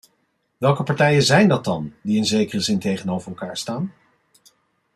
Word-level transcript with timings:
Welke 0.57 0.83
partijen 0.83 1.23
zijn 1.23 1.47
dat 1.47 1.63
dan 1.63 1.93
die 2.01 2.17
in 2.17 2.25
zekere 2.25 2.61
zin 2.61 2.79
tegenover 2.79 3.27
elkaar 3.29 3.57
staan? 3.57 3.93